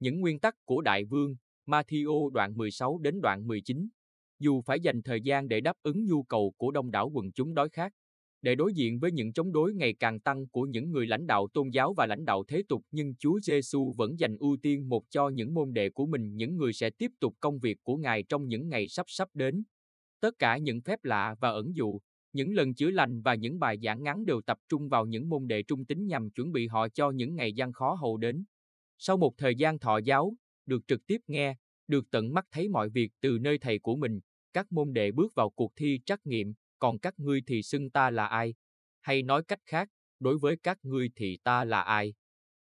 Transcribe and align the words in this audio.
Những 0.00 0.20
nguyên 0.20 0.38
tắc 0.38 0.54
của 0.64 0.80
Đại 0.80 1.04
Vương, 1.04 1.36
Matthew 1.66 2.30
đoạn 2.30 2.56
16 2.56 2.98
đến 2.98 3.20
đoạn 3.20 3.46
19. 3.46 3.88
Dù 4.38 4.60
phải 4.60 4.80
dành 4.80 5.02
thời 5.02 5.20
gian 5.20 5.48
để 5.48 5.60
đáp 5.60 5.76
ứng 5.82 6.06
nhu 6.06 6.22
cầu 6.22 6.54
của 6.56 6.70
đông 6.70 6.90
đảo 6.90 7.10
quần 7.14 7.32
chúng 7.32 7.54
đói 7.54 7.68
khát, 7.68 7.92
để 8.42 8.54
đối 8.54 8.72
diện 8.74 8.98
với 8.98 9.12
những 9.12 9.32
chống 9.32 9.52
đối 9.52 9.74
ngày 9.74 9.94
càng 9.94 10.20
tăng 10.20 10.48
của 10.48 10.62
những 10.62 10.90
người 10.90 11.06
lãnh 11.06 11.26
đạo 11.26 11.48
tôn 11.54 11.70
giáo 11.70 11.94
và 11.94 12.06
lãnh 12.06 12.24
đạo 12.24 12.44
thế 12.48 12.62
tục 12.68 12.82
nhưng 12.90 13.14
Chúa 13.18 13.40
Giêsu 13.42 13.94
vẫn 13.96 14.18
dành 14.18 14.36
ưu 14.36 14.56
tiên 14.62 14.88
một 14.88 15.04
cho 15.10 15.28
những 15.28 15.54
môn 15.54 15.72
đệ 15.72 15.90
của 15.90 16.06
mình 16.06 16.36
những 16.36 16.56
người 16.56 16.72
sẽ 16.72 16.90
tiếp 16.90 17.10
tục 17.20 17.34
công 17.40 17.58
việc 17.58 17.78
của 17.82 17.96
Ngài 17.96 18.22
trong 18.22 18.48
những 18.48 18.68
ngày 18.68 18.88
sắp 18.88 19.06
sắp 19.08 19.28
đến. 19.34 19.64
Tất 20.20 20.38
cả 20.38 20.58
những 20.58 20.80
phép 20.80 21.04
lạ 21.04 21.36
và 21.40 21.48
ẩn 21.50 21.76
dụ, 21.76 22.00
những 22.32 22.54
lần 22.54 22.74
chữa 22.74 22.90
lành 22.90 23.22
và 23.22 23.34
những 23.34 23.58
bài 23.58 23.78
giảng 23.82 24.02
ngắn 24.02 24.24
đều 24.24 24.40
tập 24.40 24.58
trung 24.68 24.88
vào 24.88 25.06
những 25.06 25.28
môn 25.28 25.46
đệ 25.46 25.62
trung 25.62 25.84
tín 25.84 26.06
nhằm 26.06 26.30
chuẩn 26.30 26.52
bị 26.52 26.66
họ 26.66 26.88
cho 26.88 27.10
những 27.10 27.36
ngày 27.36 27.52
gian 27.52 27.72
khó 27.72 27.94
hầu 27.94 28.16
đến. 28.16 28.44
Sau 28.98 29.16
một 29.16 29.34
thời 29.38 29.54
gian 29.54 29.78
thọ 29.78 29.98
giáo, 29.98 30.36
được 30.66 30.82
trực 30.88 31.06
tiếp 31.06 31.18
nghe, 31.26 31.56
được 31.86 32.10
tận 32.10 32.34
mắt 32.34 32.46
thấy 32.50 32.68
mọi 32.68 32.88
việc 32.88 33.12
từ 33.20 33.38
nơi 33.40 33.58
thầy 33.58 33.78
của 33.78 33.96
mình, 33.96 34.20
các 34.52 34.72
môn 34.72 34.92
đệ 34.92 35.12
bước 35.12 35.34
vào 35.34 35.50
cuộc 35.50 35.72
thi 35.76 36.00
trắc 36.06 36.26
nghiệm, 36.26 36.54
còn 36.78 36.98
các 36.98 37.18
ngươi 37.18 37.42
thì 37.46 37.62
xưng 37.62 37.90
ta 37.90 38.10
là 38.10 38.26
ai? 38.26 38.54
Hay 39.00 39.22
nói 39.22 39.42
cách 39.48 39.60
khác, 39.66 39.88
đối 40.20 40.38
với 40.38 40.56
các 40.62 40.78
ngươi 40.82 41.10
thì 41.16 41.38
ta 41.44 41.64
là 41.64 41.80
ai? 41.80 42.14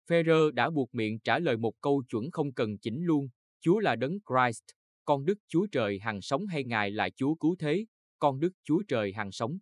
Ferrer 0.09 0.51
đã 0.51 0.69
buộc 0.69 0.93
miệng 0.93 1.19
trả 1.19 1.39
lời 1.39 1.57
một 1.57 1.73
câu 1.81 2.03
chuẩn 2.09 2.31
không 2.31 2.53
cần 2.53 2.77
chỉnh 2.77 3.03
luôn, 3.03 3.27
Chúa 3.61 3.79
là 3.79 3.95
đấng 3.95 4.19
Christ, 4.19 4.63
con 5.05 5.25
Đức 5.25 5.37
Chúa 5.47 5.67
Trời 5.71 5.99
hằng 5.99 6.21
sống 6.21 6.47
hay 6.47 6.63
Ngài 6.63 6.91
là 6.91 7.09
Chúa 7.09 7.35
cứu 7.35 7.55
thế, 7.59 7.85
con 8.19 8.39
Đức 8.39 8.53
Chúa 8.63 8.83
Trời 8.87 9.13
hằng 9.13 9.31
sống. 9.31 9.57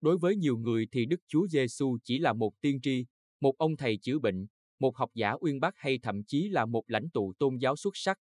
Đối 0.00 0.18
với 0.18 0.36
nhiều 0.36 0.58
người 0.58 0.86
thì 0.92 1.06
Đức 1.06 1.20
Chúa 1.28 1.46
Giêsu 1.46 1.98
chỉ 2.04 2.18
là 2.18 2.32
một 2.32 2.60
tiên 2.60 2.80
tri, 2.82 3.06
một 3.40 3.58
ông 3.58 3.76
thầy 3.76 3.96
chữa 3.96 4.18
bệnh, 4.18 4.46
một 4.82 4.96
học 4.96 5.10
giả 5.14 5.34
uyên 5.40 5.60
bác 5.60 5.74
hay 5.76 5.98
thậm 6.02 6.24
chí 6.24 6.48
là 6.48 6.66
một 6.66 6.84
lãnh 6.86 7.10
tụ 7.10 7.32
tôn 7.38 7.56
giáo 7.56 7.76
xuất 7.76 7.96
sắc. 7.96 8.18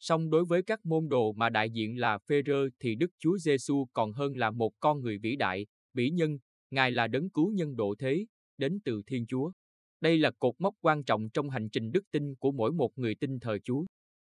Song 0.00 0.30
đối 0.30 0.44
với 0.44 0.62
các 0.62 0.86
môn 0.86 1.08
đồ 1.08 1.32
mà 1.32 1.50
đại 1.50 1.70
diện 1.70 1.98
là 1.98 2.18
Phêrô 2.18 2.68
thì 2.80 2.94
Đức 2.94 3.10
Chúa 3.18 3.38
Giêsu 3.38 3.86
còn 3.92 4.12
hơn 4.12 4.36
là 4.36 4.50
một 4.50 4.72
con 4.80 5.00
người 5.00 5.18
vĩ 5.18 5.36
đại, 5.36 5.66
vĩ 5.94 6.10
nhân, 6.10 6.38
Ngài 6.70 6.90
là 6.90 7.06
đấng 7.06 7.30
cứu 7.30 7.52
nhân 7.52 7.76
độ 7.76 7.94
thế, 7.98 8.26
đến 8.58 8.80
từ 8.84 9.02
Thiên 9.06 9.26
Chúa. 9.26 9.52
Đây 10.00 10.18
là 10.18 10.30
cột 10.38 10.54
mốc 10.58 10.74
quan 10.80 11.04
trọng 11.04 11.30
trong 11.30 11.50
hành 11.50 11.70
trình 11.70 11.92
đức 11.92 12.04
tin 12.10 12.34
của 12.34 12.52
mỗi 12.52 12.72
một 12.72 12.90
người 12.96 13.14
tin 13.14 13.40
thờ 13.40 13.58
Chúa. 13.64 13.84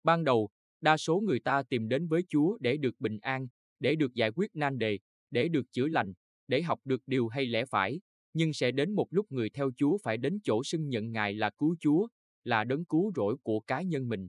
Ban 0.05 0.25
đầu, 0.25 0.49
đa 0.81 0.97
số 0.97 1.21
người 1.21 1.41
ta 1.41 1.63
tìm 1.63 1.89
đến 1.89 2.09
với 2.09 2.23
Chúa 2.29 2.59
để 2.61 2.77
được 2.77 3.01
bình 3.01 3.19
an, 3.21 3.47
để 3.81 3.95
được 3.95 4.15
giải 4.15 4.31
quyết 4.37 4.57
nan 4.57 4.79
đề, 4.79 4.99
để 5.31 5.49
được 5.49 5.73
chữa 5.73 5.87
lành, 5.87 6.13
để 6.49 6.63
học 6.63 6.81
được 6.85 7.03
điều 7.07 7.29
hay 7.29 7.47
lẽ 7.47 7.65
phải, 7.65 8.01
nhưng 8.35 8.53
sẽ 8.53 8.71
đến 8.71 8.93
một 8.93 9.07
lúc 9.11 9.33
người 9.33 9.51
theo 9.51 9.71
Chúa 9.77 9.99
phải 10.03 10.17
đến 10.17 10.39
chỗ 10.45 10.65
xưng 10.65 10.89
nhận 10.89 11.13
Ngài 11.13 11.35
là 11.35 11.51
cứu 11.51 11.77
Chúa, 11.81 12.09
là 12.45 12.65
đấng 12.65 12.85
cứu 12.85 13.13
rỗi 13.17 13.37
của 13.43 13.61
cá 13.61 13.83
nhân 13.83 14.09
mình. 14.09 14.29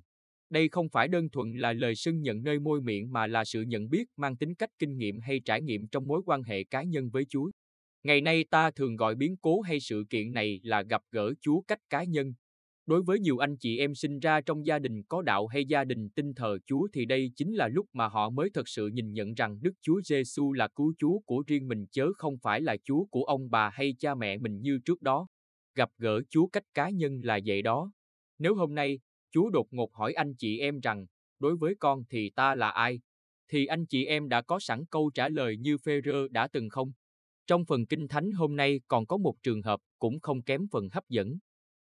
Đây 0.49 0.69
không 0.69 0.89
phải 0.89 1.07
đơn 1.07 1.29
thuần 1.29 1.51
là 1.53 1.73
lời 1.73 1.95
xưng 1.95 2.21
nhận 2.21 2.43
nơi 2.43 2.59
môi 2.59 2.81
miệng 2.81 3.11
mà 3.13 3.27
là 3.27 3.45
sự 3.45 3.61
nhận 3.61 3.89
biết 3.89 4.03
mang 4.17 4.37
tính 4.37 4.55
cách 4.55 4.69
kinh 4.79 4.97
nghiệm 4.97 5.19
hay 5.19 5.39
trải 5.39 5.61
nghiệm 5.61 5.87
trong 5.87 6.07
mối 6.07 6.21
quan 6.25 6.43
hệ 6.43 6.63
cá 6.63 6.83
nhân 6.83 7.09
với 7.09 7.25
Chúa. 7.29 7.51
Ngày 8.03 8.21
nay 8.21 8.45
ta 8.51 8.71
thường 8.71 8.95
gọi 8.95 9.15
biến 9.15 9.35
cố 9.41 9.61
hay 9.61 9.79
sự 9.79 10.03
kiện 10.09 10.33
này 10.33 10.59
là 10.63 10.81
gặp 10.81 11.01
gỡ 11.11 11.33
Chúa 11.41 11.61
cách 11.61 11.79
cá 11.89 12.03
nhân. 12.03 12.33
Đối 12.85 13.03
với 13.03 13.19
nhiều 13.19 13.37
anh 13.37 13.57
chị 13.57 13.77
em 13.77 13.95
sinh 13.95 14.19
ra 14.19 14.41
trong 14.41 14.65
gia 14.65 14.79
đình 14.79 15.03
có 15.03 15.21
đạo 15.21 15.47
hay 15.47 15.65
gia 15.65 15.83
đình 15.83 16.09
tin 16.09 16.33
thờ 16.33 16.57
Chúa 16.65 16.87
thì 16.93 17.05
đây 17.05 17.31
chính 17.35 17.53
là 17.53 17.67
lúc 17.67 17.85
mà 17.93 18.07
họ 18.07 18.29
mới 18.29 18.49
thật 18.53 18.69
sự 18.69 18.87
nhìn 18.87 19.13
nhận 19.13 19.33
rằng 19.33 19.59
Đức 19.61 19.71
Chúa 19.81 20.01
Giêsu 20.03 20.53
là 20.53 20.67
cứu 20.67 20.93
Chúa 20.97 21.19
của 21.19 21.43
riêng 21.47 21.67
mình 21.67 21.85
chớ 21.91 22.07
không 22.17 22.37
phải 22.37 22.61
là 22.61 22.77
Chúa 22.83 23.05
của 23.05 23.23
ông 23.23 23.49
bà 23.49 23.69
hay 23.69 23.95
cha 23.99 24.15
mẹ 24.15 24.37
mình 24.37 24.61
như 24.61 24.79
trước 24.85 25.01
đó. 25.01 25.27
Gặp 25.75 25.89
gỡ 25.97 26.21
Chúa 26.29 26.47
cách 26.47 26.63
cá 26.73 26.89
nhân 26.89 27.21
là 27.23 27.39
vậy 27.45 27.61
đó. 27.61 27.91
Nếu 28.39 28.55
hôm 28.55 28.75
nay 28.75 28.99
Chúa 29.31 29.49
đột 29.49 29.67
ngột 29.71 29.93
hỏi 29.93 30.13
anh 30.13 30.35
chị 30.35 30.59
em 30.59 30.79
rằng, 30.79 31.05
đối 31.39 31.55
với 31.55 31.75
con 31.79 32.03
thì 32.09 32.29
ta 32.29 32.55
là 32.55 32.69
ai? 32.69 32.99
Thì 33.47 33.65
anh 33.65 33.85
chị 33.85 34.05
em 34.05 34.29
đã 34.29 34.41
có 34.41 34.59
sẵn 34.59 34.85
câu 34.85 35.11
trả 35.13 35.29
lời 35.29 35.57
như 35.57 35.77
Phêrô 35.77 36.27
đã 36.27 36.47
từng 36.47 36.69
không? 36.69 36.91
Trong 37.47 37.65
phần 37.65 37.85
Kinh 37.85 38.07
Thánh 38.07 38.31
hôm 38.31 38.55
nay 38.55 38.81
còn 38.87 39.05
có 39.05 39.17
một 39.17 39.35
trường 39.43 39.61
hợp 39.61 39.79
cũng 39.99 40.19
không 40.19 40.41
kém 40.41 40.67
phần 40.71 40.89
hấp 40.91 41.09
dẫn. 41.09 41.37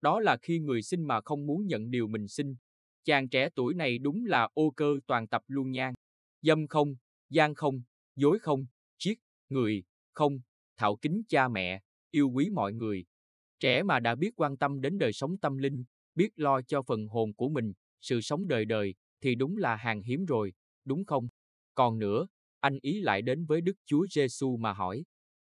Đó 0.04 0.20
là 0.20 0.36
khi 0.42 0.58
người 0.58 0.82
xin 0.82 1.04
mà 1.04 1.20
không 1.20 1.46
muốn 1.46 1.66
nhận 1.66 1.90
điều 1.90 2.08
mình 2.08 2.28
xin. 2.28 2.56
Chàng 3.04 3.28
trẻ 3.28 3.48
tuổi 3.54 3.74
này 3.74 3.98
đúng 3.98 4.24
là 4.24 4.48
ô 4.54 4.70
cơ 4.70 4.96
toàn 5.06 5.28
tập 5.28 5.42
luôn 5.46 5.70
nhan. 5.70 5.94
Dâm 6.42 6.66
không, 6.66 6.96
gian 7.30 7.54
không, 7.54 7.82
dối 8.16 8.38
không, 8.38 8.66
chiếc, 8.98 9.14
người, 9.48 9.84
không, 10.12 10.40
thạo 10.76 10.96
kính 10.96 11.22
cha 11.28 11.48
mẹ, 11.48 11.80
yêu 12.10 12.30
quý 12.30 12.50
mọi 12.50 12.72
người. 12.72 13.04
Trẻ 13.60 13.82
mà 13.82 14.00
đã 14.00 14.14
biết 14.14 14.30
quan 14.36 14.56
tâm 14.56 14.80
đến 14.80 14.98
đời 14.98 15.12
sống 15.12 15.38
tâm 15.38 15.58
linh, 15.58 15.84
biết 16.14 16.28
lo 16.36 16.62
cho 16.62 16.82
phần 16.82 17.08
hồn 17.08 17.34
của 17.34 17.48
mình, 17.48 17.72
sự 18.00 18.20
sống 18.20 18.48
đời 18.48 18.64
đời, 18.64 18.94
thì 19.20 19.34
đúng 19.34 19.56
là 19.56 19.76
hàng 19.76 20.02
hiếm 20.02 20.24
rồi, 20.24 20.52
đúng 20.84 21.04
không? 21.04 21.28
Còn 21.74 21.98
nữa, 21.98 22.26
anh 22.60 22.78
ý 22.82 23.00
lại 23.00 23.22
đến 23.22 23.44
với 23.44 23.60
Đức 23.60 23.76
Chúa 23.86 24.06
Giêsu 24.10 24.56
mà 24.56 24.72
hỏi. 24.72 25.04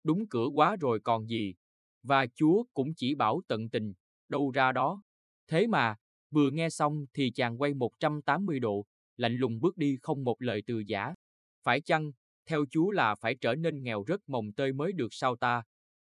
Đúng 0.04 0.28
cửa 0.28 0.46
quá 0.54 0.76
rồi 0.80 1.00
còn 1.00 1.26
gì? 1.26 1.54
Và 2.02 2.26
Chúa 2.34 2.64
cũng 2.74 2.94
chỉ 2.94 3.14
bảo 3.14 3.40
tận 3.48 3.68
tình, 3.68 3.94
đâu 4.28 4.50
ra 4.50 4.72
đó. 4.72 5.02
Thế 5.48 5.66
mà, 5.66 5.96
vừa 6.30 6.50
nghe 6.50 6.70
xong 6.70 7.06
thì 7.14 7.30
chàng 7.30 7.60
quay 7.60 7.74
180 7.74 8.60
độ, 8.60 8.86
lạnh 9.16 9.36
lùng 9.36 9.60
bước 9.60 9.76
đi 9.76 9.98
không 10.02 10.24
một 10.24 10.42
lời 10.42 10.62
từ 10.66 10.78
giả. 10.86 11.14
Phải 11.62 11.80
chăng, 11.80 12.12
theo 12.46 12.64
chú 12.70 12.90
là 12.90 13.14
phải 13.14 13.34
trở 13.34 13.54
nên 13.54 13.82
nghèo 13.82 14.02
rất 14.02 14.28
mồng 14.28 14.52
tơi 14.52 14.72
mới 14.72 14.92
được 14.92 15.08
sao 15.10 15.36
ta? 15.36 15.62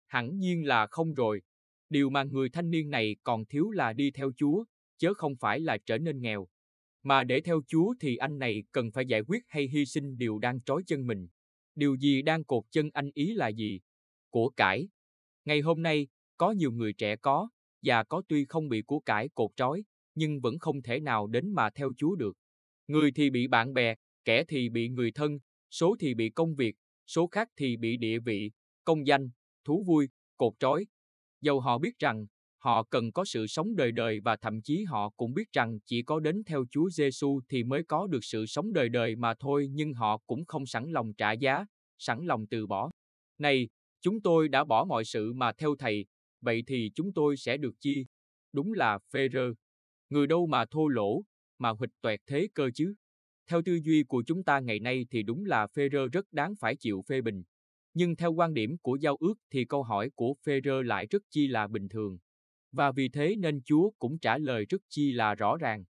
Hẳn 0.08 0.38
nhiên 0.38 0.68
là 0.68 0.88
không 0.88 1.14
rồi, 1.14 1.42
Điều 1.94 2.10
mà 2.10 2.24
người 2.24 2.50
thanh 2.50 2.72
niên 2.72 2.90
này 2.90 3.16
còn 3.24 3.46
thiếu 3.46 3.72
là 3.72 3.94
đi 3.94 4.12
theo 4.12 4.32
Chúa, 4.38 4.64
chớ 4.98 5.14
không 5.14 5.36
phải 5.36 5.60
là 5.60 5.78
trở 5.86 5.98
nên 5.98 6.22
nghèo. 6.22 6.48
Mà 7.04 7.24
để 7.24 7.42
theo 7.42 7.62
Chúa 7.68 7.94
thì 8.00 8.16
anh 8.16 8.40
này 8.40 8.64
cần 8.72 8.92
phải 8.92 9.06
giải 9.06 9.22
quyết 9.28 9.44
hay 9.48 9.68
hy 9.68 9.86
sinh 9.86 10.18
điều 10.18 10.40
đang 10.40 10.62
trói 10.62 10.84
chân 10.88 11.08
mình. 11.08 11.28
Điều 11.76 11.96
gì 11.96 12.22
đang 12.22 12.44
cột 12.44 12.64
chân 12.72 12.90
anh 12.94 13.10
ý 13.14 13.34
là 13.34 13.48
gì? 13.48 13.82
Của 14.30 14.50
cải. 14.50 14.88
Ngày 15.46 15.62
hôm 15.62 15.82
nay, 15.82 16.08
có 16.38 16.52
nhiều 16.52 16.72
người 16.72 16.94
trẻ 16.94 17.16
có, 17.16 17.50
và 17.84 18.04
có 18.04 18.22
tuy 18.28 18.46
không 18.46 18.70
bị 18.70 18.82
của 18.82 19.00
cải 19.00 19.30
cột 19.30 19.52
trói, 19.56 19.84
nhưng 20.16 20.42
vẫn 20.42 20.60
không 20.60 20.82
thể 20.82 21.00
nào 21.00 21.28
đến 21.28 21.54
mà 21.54 21.70
theo 21.70 21.92
Chúa 21.98 22.16
được. 22.16 22.38
Người 22.88 23.12
thì 23.12 23.30
bị 23.30 23.48
bạn 23.48 23.74
bè, 23.74 23.96
kẻ 24.26 24.44
thì 24.44 24.70
bị 24.70 24.90
người 24.90 25.12
thân, 25.12 25.40
số 25.72 25.96
thì 26.00 26.14
bị 26.14 26.30
công 26.30 26.56
việc, 26.56 26.76
số 27.08 27.28
khác 27.28 27.50
thì 27.58 27.78
bị 27.78 27.98
địa 27.98 28.20
vị, 28.20 28.52
công 28.86 29.08
danh, 29.08 29.30
thú 29.66 29.84
vui, 29.88 30.10
cột 30.38 30.54
trói, 30.60 30.86
Dầu 31.44 31.60
họ 31.60 31.78
biết 31.78 32.00
rằng 32.00 32.26
họ 32.58 32.84
cần 32.84 33.12
có 33.12 33.26
sự 33.26 33.48
sống 33.48 33.76
đời 33.76 33.92
đời 33.92 34.20
và 34.20 34.36
thậm 34.36 34.62
chí 34.62 34.84
họ 34.84 35.10
cũng 35.10 35.34
biết 35.34 35.52
rằng 35.54 35.80
chỉ 35.86 36.02
có 36.04 36.20
đến 36.20 36.44
theo 36.46 36.66
Chúa 36.72 36.90
Giêsu 36.90 37.40
thì 37.50 37.64
mới 37.64 37.84
có 37.84 38.08
được 38.08 38.24
sự 38.24 38.46
sống 38.46 38.74
đời 38.74 38.90
đời 38.90 39.16
mà 39.16 39.34
thôi, 39.40 39.68
nhưng 39.72 39.94
họ 39.94 40.18
cũng 40.28 40.46
không 40.46 40.66
sẵn 40.66 40.92
lòng 40.92 41.14
trả 41.14 41.32
giá, 41.32 41.66
sẵn 42.00 42.26
lòng 42.26 42.48
từ 42.48 42.68
bỏ. 42.68 42.92
Này, 43.38 43.70
chúng 44.02 44.22
tôi 44.22 44.50
đã 44.50 44.64
bỏ 44.64 44.86
mọi 44.86 45.06
sự 45.06 45.34
mà 45.34 45.52
theo 45.54 45.76
thầy, 45.80 46.06
vậy 46.44 46.64
thì 46.68 46.92
chúng 46.96 47.14
tôi 47.14 47.38
sẽ 47.38 47.58
được 47.58 47.76
chi? 47.80 48.06
Đúng 48.54 48.74
là 48.74 49.00
phê 49.12 49.30
rơ. 49.34 49.54
Người 50.10 50.28
đâu 50.28 50.46
mà 50.48 50.66
thô 50.66 50.88
lỗ, 50.88 51.24
mà 51.58 51.70
huỵch 51.70 51.92
toẹt 52.02 52.20
thế 52.26 52.48
cơ 52.54 52.70
chứ? 52.74 52.94
Theo 53.48 53.62
tư 53.66 53.80
duy 53.84 54.04
của 54.04 54.24
chúng 54.28 54.44
ta 54.44 54.60
ngày 54.60 54.80
nay 54.80 55.06
thì 55.12 55.24
đúng 55.24 55.46
là 55.46 55.68
phê 55.68 55.90
rơ 55.92 56.08
rất 56.08 56.26
đáng 56.32 56.56
phải 56.56 56.76
chịu 56.76 57.04
phê 57.08 57.22
bình. 57.22 57.44
Nhưng 57.94 58.16
theo 58.16 58.34
quan 58.34 58.54
điểm 58.54 58.78
của 58.78 58.96
giao 58.96 59.16
ước 59.16 59.34
thì 59.52 59.66
câu 59.66 59.84
hỏi 59.84 60.10
của 60.16 60.36
phê 60.46 60.62
rơ 60.66 60.82
lại 60.82 61.08
rất 61.10 61.24
chi 61.30 61.48
là 61.48 61.68
bình 61.68 61.90
thường. 61.90 62.18
Và 62.72 62.92
vì 62.92 63.10
thế 63.10 63.36
nên 63.36 63.62
Chúa 63.66 63.92
cũng 64.00 64.20
trả 64.20 64.38
lời 64.38 64.66
rất 64.70 64.82
chi 64.90 65.12
là 65.12 65.36
rõ 65.36 65.58
ràng. 65.58 65.84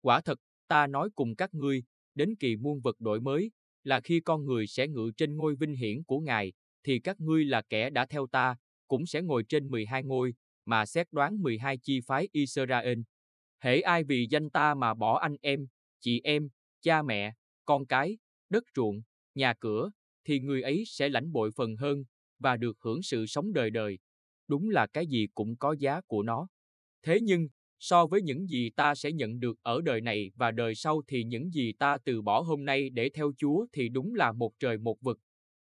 Quả 0.00 0.20
thật, 0.20 0.40
ta 0.68 0.86
nói 0.86 1.10
cùng 1.14 1.36
các 1.36 1.54
ngươi, 1.54 1.82
đến 2.14 2.36
kỳ 2.36 2.56
muôn 2.56 2.80
vật 2.80 3.00
đổi 3.00 3.20
mới, 3.20 3.50
là 3.84 4.00
khi 4.00 4.20
con 4.20 4.44
người 4.44 4.66
sẽ 4.66 4.88
ngự 4.88 5.10
trên 5.16 5.36
ngôi 5.36 5.54
vinh 5.54 5.74
hiển 5.74 6.04
của 6.04 6.20
Ngài, 6.20 6.52
thì 6.84 6.98
các 6.98 7.20
ngươi 7.20 7.44
là 7.44 7.62
kẻ 7.62 7.90
đã 7.90 8.06
theo 8.06 8.26
ta, 8.26 8.56
cũng 8.90 9.06
sẽ 9.06 9.22
ngồi 9.22 9.44
trên 9.48 9.70
12 9.70 10.04
ngôi, 10.04 10.34
mà 10.64 10.86
xét 10.86 11.06
đoán 11.12 11.42
12 11.42 11.78
chi 11.78 12.00
phái 12.06 12.28
Israel. 12.32 12.98
Hễ 13.62 13.80
ai 13.80 14.04
vì 14.04 14.26
danh 14.30 14.50
ta 14.50 14.74
mà 14.74 14.94
bỏ 14.94 15.18
anh 15.18 15.36
em, 15.40 15.66
chị 16.00 16.20
em, 16.24 16.48
cha 16.82 17.02
mẹ, 17.02 17.32
con 17.64 17.86
cái, 17.86 18.18
đất 18.48 18.64
ruộng, 18.76 19.00
nhà 19.34 19.54
cửa, 19.60 19.90
thì 20.24 20.40
người 20.40 20.62
ấy 20.62 20.84
sẽ 20.86 21.08
lãnh 21.08 21.32
bội 21.32 21.50
phần 21.56 21.76
hơn 21.76 22.04
và 22.38 22.56
được 22.56 22.76
hưởng 22.80 23.02
sự 23.02 23.26
sống 23.26 23.52
đời 23.52 23.70
đời. 23.70 23.98
Đúng 24.48 24.70
là 24.70 24.86
cái 24.86 25.06
gì 25.06 25.26
cũng 25.34 25.56
có 25.56 25.76
giá 25.78 26.00
của 26.00 26.22
nó. 26.22 26.48
Thế 27.02 27.18
nhưng, 27.22 27.48
so 27.80 28.06
với 28.06 28.22
những 28.22 28.46
gì 28.46 28.70
ta 28.70 28.94
sẽ 28.94 29.12
nhận 29.12 29.40
được 29.40 29.56
ở 29.62 29.80
đời 29.80 30.00
này 30.00 30.30
và 30.34 30.50
đời 30.50 30.74
sau 30.74 31.02
thì 31.06 31.24
những 31.24 31.50
gì 31.54 31.72
ta 31.72 31.98
từ 32.04 32.22
bỏ 32.22 32.40
hôm 32.40 32.64
nay 32.64 32.90
để 32.90 33.10
theo 33.14 33.32
Chúa 33.38 33.66
thì 33.72 33.88
đúng 33.88 34.14
là 34.14 34.32
một 34.32 34.52
trời 34.58 34.78
một 34.78 35.00
vực. 35.00 35.18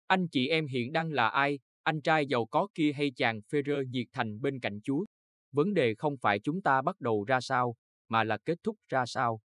Anh 0.07 0.29
chị 0.29 0.49
em 0.49 0.67
hiện 0.67 0.93
đang 0.93 1.13
là 1.13 1.29
ai, 1.29 1.59
anh 1.88 2.00
trai 2.02 2.26
giàu 2.26 2.44
có 2.46 2.69
kia 2.75 2.93
hay 2.93 3.11
chàng 3.17 3.40
phê 3.52 3.62
rơ 3.67 3.82
nhiệt 3.90 4.06
thành 4.12 4.40
bên 4.40 4.61
cạnh 4.61 4.81
Chúa? 4.85 5.05
Vấn 5.52 5.75
đề 5.75 5.94
không 5.94 6.17
phải 6.19 6.38
chúng 6.38 6.62
ta 6.62 6.82
bắt 6.82 7.00
đầu 7.00 7.25
ra 7.25 7.40
sao, 7.40 7.76
mà 8.08 8.25
là 8.25 8.38
kết 8.44 8.58
thúc 8.62 8.76
ra 8.88 9.06
sao. 9.06 9.40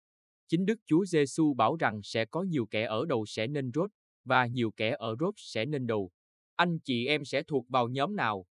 Chính 0.47 0.65
Đức 0.65 0.79
Chúa 0.85 1.05
Giêsu 1.05 1.53
bảo 1.53 1.75
rằng 1.75 1.99
sẽ 2.03 2.25
có 2.25 2.41
nhiều 2.43 2.65
kẻ 2.65 2.83
ở 2.85 3.05
đầu 3.05 3.25
sẽ 3.27 3.47
nên 3.47 3.71
rốt, 3.75 3.91
và 4.25 4.45
nhiều 4.45 4.71
kẻ 4.71 4.95
ở 4.99 5.15
rốt 5.19 5.33
sẽ 5.37 5.65
nên 5.65 5.87
đầu. 5.87 6.11
Anh 6.55 6.79
chị 6.79 7.07
em 7.07 7.25
sẽ 7.25 7.43
thuộc 7.43 7.65
vào 7.69 7.87
nhóm 7.87 8.15
nào? 8.15 8.45